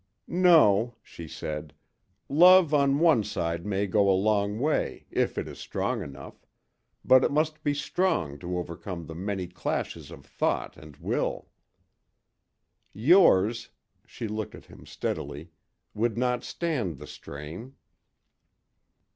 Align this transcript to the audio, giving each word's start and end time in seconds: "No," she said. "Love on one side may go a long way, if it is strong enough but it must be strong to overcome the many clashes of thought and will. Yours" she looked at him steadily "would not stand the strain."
"No," 0.27 0.95
she 1.03 1.27
said. 1.27 1.75
"Love 2.27 2.73
on 2.73 2.97
one 2.97 3.23
side 3.23 3.67
may 3.67 3.85
go 3.85 4.09
a 4.09 4.17
long 4.17 4.57
way, 4.59 5.05
if 5.11 5.37
it 5.37 5.47
is 5.47 5.59
strong 5.59 6.01
enough 6.01 6.43
but 7.05 7.23
it 7.23 7.29
must 7.31 7.61
be 7.63 7.75
strong 7.75 8.39
to 8.39 8.57
overcome 8.57 9.05
the 9.05 9.13
many 9.13 9.45
clashes 9.45 10.09
of 10.09 10.25
thought 10.25 10.75
and 10.75 10.97
will. 10.97 11.49
Yours" 12.93 13.69
she 14.03 14.27
looked 14.27 14.55
at 14.55 14.65
him 14.65 14.87
steadily 14.87 15.51
"would 15.93 16.17
not 16.17 16.43
stand 16.43 16.97
the 16.97 17.05
strain." 17.05 17.75